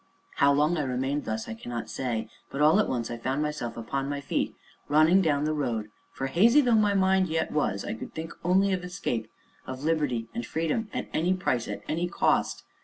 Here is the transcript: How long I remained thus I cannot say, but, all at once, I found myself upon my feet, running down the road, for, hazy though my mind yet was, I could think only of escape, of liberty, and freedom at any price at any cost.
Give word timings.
How 0.37 0.51
long 0.51 0.77
I 0.77 0.81
remained 0.81 1.25
thus 1.25 1.47
I 1.47 1.53
cannot 1.53 1.87
say, 1.87 2.27
but, 2.49 2.59
all 2.59 2.79
at 2.79 2.89
once, 2.89 3.11
I 3.11 3.17
found 3.19 3.43
myself 3.43 3.77
upon 3.77 4.09
my 4.09 4.19
feet, 4.19 4.55
running 4.87 5.21
down 5.21 5.43
the 5.43 5.53
road, 5.53 5.91
for, 6.11 6.25
hazy 6.25 6.59
though 6.59 6.73
my 6.73 6.95
mind 6.95 7.27
yet 7.27 7.51
was, 7.51 7.85
I 7.85 7.93
could 7.93 8.15
think 8.15 8.33
only 8.43 8.73
of 8.73 8.83
escape, 8.83 9.31
of 9.67 9.83
liberty, 9.83 10.27
and 10.33 10.43
freedom 10.43 10.89
at 10.91 11.07
any 11.13 11.35
price 11.35 11.67
at 11.67 11.83
any 11.87 12.07
cost. 12.07 12.63